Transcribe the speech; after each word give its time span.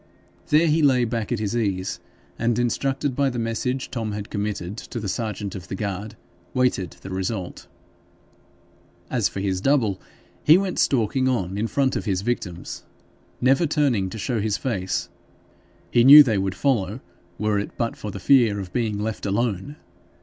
There 0.47 0.65
he 0.65 0.81
lay 0.81 1.05
back 1.05 1.31
at 1.31 1.37
his 1.37 1.55
ease, 1.55 1.99
and, 2.39 2.57
instructed 2.57 3.15
by 3.15 3.29
the 3.29 3.37
message 3.37 3.91
Tom 3.91 4.13
had 4.13 4.31
committed 4.31 4.75
to 4.77 4.99
the 4.99 5.07
serjeant 5.07 5.53
of 5.53 5.67
the 5.67 5.75
guard, 5.75 6.15
waited 6.55 6.97
the 7.01 7.11
result. 7.11 7.67
As 9.11 9.29
for 9.29 9.41
his 9.41 9.61
double, 9.61 10.01
he 10.43 10.57
went 10.57 10.79
stalking 10.79 11.27
on 11.27 11.55
in 11.55 11.67
front 11.67 11.95
of 11.95 12.05
his 12.05 12.23
victims, 12.23 12.83
never 13.41 13.67
turning 13.67 14.09
to 14.09 14.17
show 14.17 14.39
his 14.41 14.57
face; 14.57 15.07
he 15.91 16.03
knew 16.03 16.23
they 16.23 16.39
would 16.39 16.55
follow, 16.55 16.99
were 17.37 17.59
it 17.59 17.77
but 17.77 17.95
for 17.95 18.09
the 18.09 18.19
fear 18.19 18.59
of 18.59 18.73
being 18.73 18.97
left 18.97 19.27
alone. 19.27 19.75